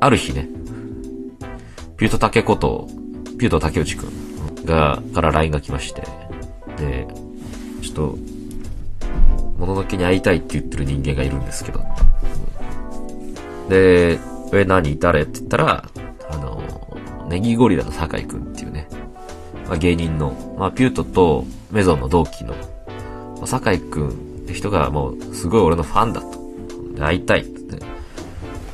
[0.00, 0.48] ある日ね、
[1.96, 2.88] ピュート竹こと、
[3.38, 6.02] ピュート竹内くんが、から LINE が来まして、
[6.76, 7.06] で、
[7.82, 8.18] ちょっと、
[9.58, 11.80] もののけに会いたいって言ってる人間がいるんですけど。
[13.68, 14.18] で、
[14.52, 14.98] え、何？
[14.98, 15.22] 誰？
[15.22, 15.88] って言ったら、
[16.30, 16.62] あの、
[17.28, 18.88] ネギゴリラの酒井くんっていうね、
[19.66, 22.54] まあ、芸人の、まあ、ピュートとメゾンの同期の、
[23.36, 24.12] まあ、酒井くんっ
[24.46, 26.46] て人がもう、すごい俺のファンだと。
[26.98, 27.95] 会いたいって、ね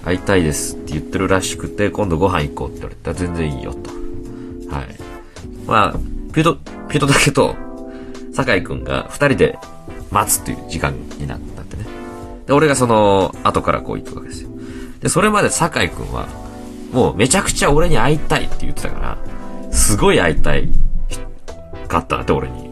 [0.05, 3.91] 会いたいですって言ってるらしくて、今度ご飯行こうって言われたら全然いいよと。
[4.75, 4.87] はい。
[5.67, 5.93] まあ、
[6.33, 6.57] ピュート、
[6.89, 7.55] ピュートだけと、
[8.33, 9.59] 酒井くんが二人で
[10.11, 11.87] 待つっていう時間になったってね。
[12.47, 14.51] で、俺がその、後からこう行くわけですよ。
[15.01, 16.27] で、それまで酒井くんは、
[16.93, 19.19] もうめちゃくちゃ俺に会いたいって言ってたから、
[19.73, 20.69] すごい会いたい
[21.89, 22.71] かったなって俺に。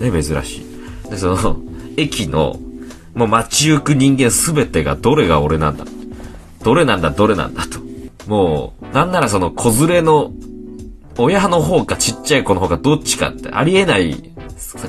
[0.00, 0.62] ね、珍し
[1.06, 1.10] い。
[1.10, 1.60] で、その、
[1.96, 2.58] 駅の、
[3.14, 5.84] もう街行く人間すべてがどれが俺なんだ。
[6.64, 7.80] どれなんだ、どれなんだと。
[8.28, 10.32] もう、なんならその子連れの、
[11.18, 14.32] 親の方かちっちゃい子の方かどっちかってありえない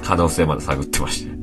[0.03, 1.33] 可能性まで探ってまして。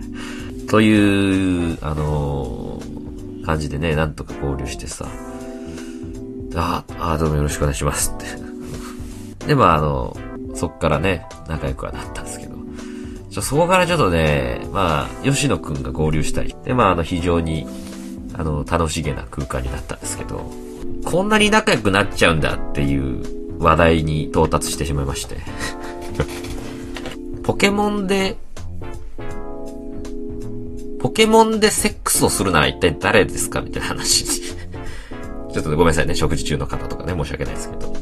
[0.68, 5.06] という、あのー、感じでね、なんとか合流してさ、
[6.54, 8.18] あ、あ、どうもよろしくお願いしますっ
[9.40, 9.46] て。
[9.48, 10.16] で、まあ、あの、
[10.54, 12.56] そっからね、仲良くはなったんですけど、
[13.30, 17.66] ちょそこからちょっとね、まあ、吉野くんが合流したり、で、まあ、あの、非常に、
[18.40, 20.50] あの、楽しげな空間になったんですけど、
[21.04, 25.36] こんなに仲良くなっちゃうんだっていう話題に到達してしまいまして。
[27.44, 28.38] ポケモンで、
[31.00, 34.24] ポケモンでセックスをするなら一体誰ですかみたいな話。
[35.52, 37.94] ちょっとごめんなさいね、食事中の方とかね、申し訳ないですけど。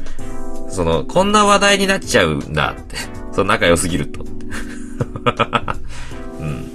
[0.69, 2.95] その、こんな話題になっちゃうんだって。
[3.33, 4.23] その仲良すぎると。
[6.39, 6.71] うん。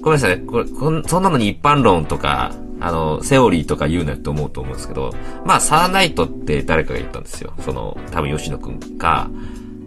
[0.00, 0.40] ごめんなさい。
[0.40, 2.50] これ、こん、そんなのに一般論とか、
[2.84, 5.14] あの、セオリーとか言うなって思うと思うんですけど、
[5.46, 7.54] まあ、サーナイトって誰かが言ったんですよ。
[7.60, 9.30] その、多分吉野くんか、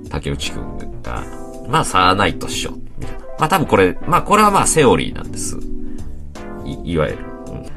[0.09, 1.23] 竹内くんが、
[1.69, 2.71] まあ、サーナイトっしょ。
[2.97, 3.19] みたいな。
[3.19, 5.59] まあ、多分これ、まあ、これはまあ、セオリーなんです。
[6.65, 7.19] い、いわゆる。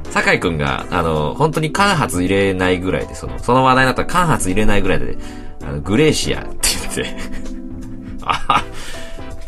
[0.09, 5.17] 酒井くんが、あの、本当に間髪入れないぐらいで、その、その話題になったら間髪入れないぐらいで、
[5.61, 7.15] あの、グレーシアって言って
[8.23, 8.63] あは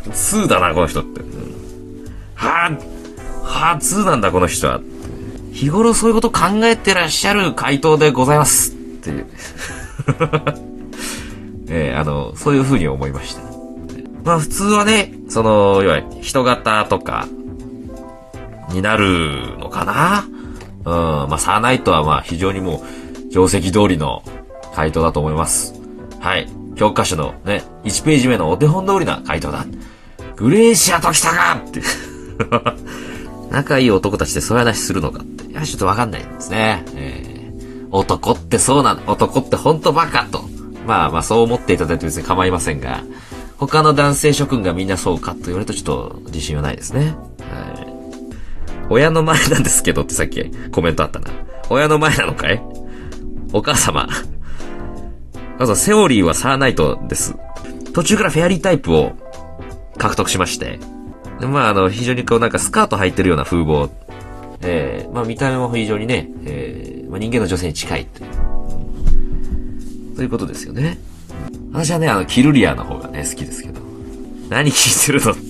[0.04, 1.20] 2だな、この人って。
[1.20, 2.04] うん、
[2.36, 4.80] はぁ、はぁ、2なんだ、この人は。
[5.64, 8.72] 日頃そういうこと考えてらっしゃる回答でございます。
[8.72, 9.26] っていう。
[11.68, 13.40] えー、あの、そういう風に思いました。
[14.24, 17.26] まあ普通はね、その、いわゆる人型とか、
[18.72, 20.26] になるのかな
[20.84, 22.84] うん、まあサーナイトはまあ非常にも
[23.30, 24.22] う、定石通りの
[24.74, 25.80] 回答だと思います。
[26.20, 26.46] はい。
[26.76, 29.64] 教科書のね、1ページ目のお手本通りな回答だ。
[30.36, 31.80] グレーシアと来たかって。
[33.50, 35.58] 仲いい男たちでそういう話するのかって。
[35.58, 36.84] いや、ちょっとわかんないですね。
[36.94, 39.02] えー、男ってそうなの。
[39.06, 40.42] 男ってほんとバカと。
[40.86, 43.02] まあまあそう思っていただいて別に構いませんが、
[43.56, 47.14] 他の男性諸君がみんなそうかと言われるとちょっと自信はないですね。
[47.40, 47.86] はい。
[48.90, 51.30] 親の前なんですけどってさっきコメントあったな。
[51.70, 52.62] 親の前なのかい？
[53.52, 54.08] お母様。
[55.58, 57.36] まずセオリーはサーナイトです。
[57.94, 59.12] 途中からフェアリータイプを
[59.96, 60.80] 獲得しまして。
[61.40, 63.88] でまあ、あの、非常にこうなんかスカート履いてるような風貌。
[64.64, 70.16] えー、まあ見た目も非常にね、えー、まあ、人間の女性に近いという。
[70.16, 70.98] ということですよね。
[71.72, 73.80] 私はね、あの、キルリアの方がね、好きですけど。
[74.48, 75.42] 何聞いてるのって。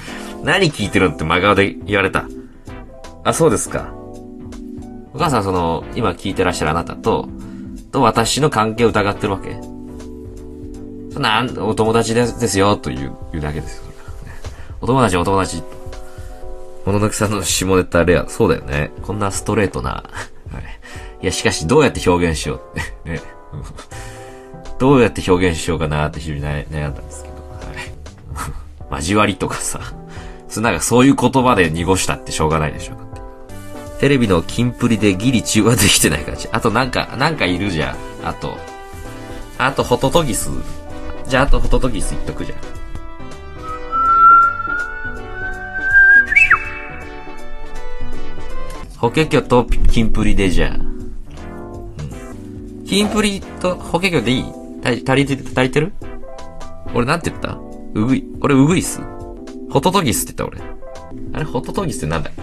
[0.44, 2.26] 何聞いてるのって真顔で言われた。
[3.24, 3.92] あ、そうですか。
[5.12, 7.28] お母さん、その、今聞いてらっしゃるあなたと、
[7.90, 9.58] と私の関係を疑ってるわけ
[11.12, 13.84] そんな、お友達ですよ、という、言うだけですよ。
[14.80, 15.62] お友達、お友達。
[16.90, 18.90] もののけさんの下ネタレア、そうだよね。
[19.02, 19.90] こんなストレートな。
[20.52, 20.64] はい。
[21.22, 22.94] いや、しかし、どうやって表現しようって。
[23.08, 23.20] ね。
[24.80, 27.34] どうやって表現しようかなって非常に悩んだんですけど。
[27.34, 28.98] はい。
[28.98, 29.80] 交わりとかさ。
[30.48, 32.94] そなんかそういう言葉で濁したってしょうがないでしょ。
[34.00, 36.48] テレビのキンプリでギリ中和できてない感じ。
[36.50, 37.96] あとなんか、なんかいるじゃん。
[38.24, 38.58] あと。
[39.58, 40.50] あと、ホトトギス。
[41.28, 42.79] じゃあ、あとホトトギス言っとくじゃん。
[49.00, 50.76] 法華経とキンプリでじゃあ。
[50.76, 52.84] うん。
[52.84, 54.44] キンプリと法華経でいい？
[54.84, 55.94] 足りて、足りてる？
[56.94, 57.58] 俺なんて言った？
[57.94, 58.22] うぐい。
[58.42, 59.00] 俺うぐいっす。
[59.70, 60.62] ホトトギスって言った俺。
[61.32, 62.42] あれ、ホトトギスってなんだっけ？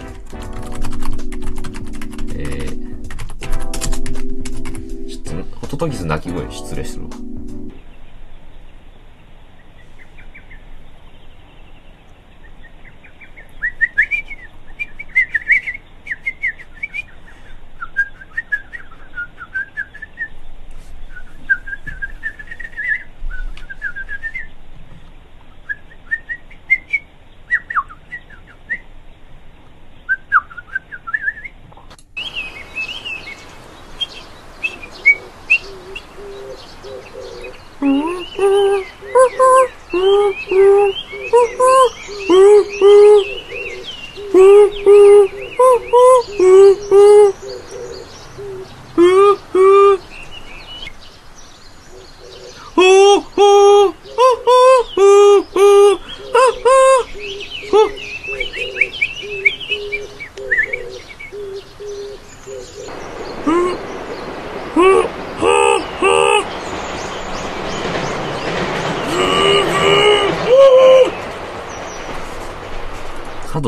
[5.68, 7.10] トトギス鳴き声失礼するわ。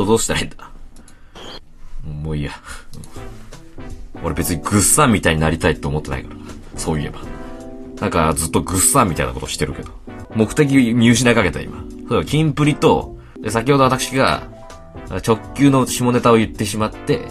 [0.01, 0.71] とどうしたらいいんだ？
[2.23, 2.51] もういいや。
[4.23, 6.35] 俺別にグッサンみたいになりたいって思ってないから。
[6.79, 7.19] そういえば。
[7.99, 9.91] なんかずっとグッサンみたいなことしてるけど。
[10.35, 11.83] 目的見失いかけた今。
[12.07, 14.43] そうだ、キンプリと、で先ほど私が
[15.25, 17.27] 直球の下ネタを言ってしまって、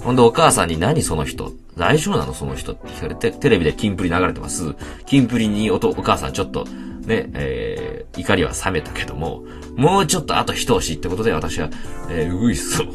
[0.00, 1.52] ほんでお母さんに何その人？
[1.76, 4.74] 大丈夫なのその人って聞かれて、テレビでキンプリ流れてます。
[5.06, 6.66] キンプリにおとお母さんちょっと、
[7.10, 9.44] ね、えー、怒りは冷めたけども、
[9.76, 11.68] もうちょっとあと一押しってことで私は、
[12.08, 12.86] えー、ウグイスを、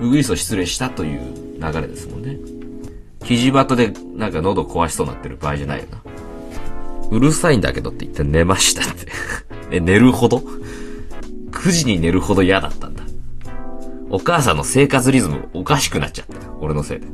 [0.00, 1.20] ウグイスを失礼したという
[1.60, 2.38] 流れですもんね。
[3.24, 6.02] キジバトでなんか喉壊しそうになってる場合じゃないよな。
[7.10, 9.06] うるさいんだけどって言って寝ましたって
[9.76, 10.42] え、寝るほど
[11.50, 13.02] ?9 時に寝るほど嫌だったんだ。
[14.10, 16.34] お母さんの生活リズムおかしくなっちゃった。
[16.60, 17.06] 俺のせいで。